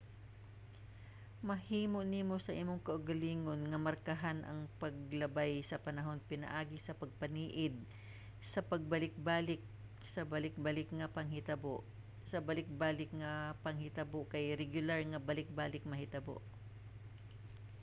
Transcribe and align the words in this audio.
mahimo 1.49 1.99
nimo 2.13 2.35
sa 2.45 2.55
imong 2.61 2.81
kaugalingon 2.87 3.61
nga 3.69 3.79
markahan 3.87 4.39
ang 4.43 4.59
paglabay 4.81 5.53
sa 5.69 5.81
panahon 5.87 6.19
pinaagi 6.29 6.77
sa 6.81 6.97
pagpaniid 7.01 7.75
sa 8.51 8.59
pagbalikbalik 8.71 9.61
sa 10.13 10.21
balik-balik 10.31 10.89
nga 10.99 11.11
panghitabo. 11.15 11.75
ang 12.33 12.45
balik-balik 12.49 13.11
nga 13.21 13.33
panghitabo 13.65 14.19
kay 14.31 14.45
regular 14.63 14.99
nga 15.09 15.19
balik-balik 15.29 15.83
mahitabo 15.91 16.35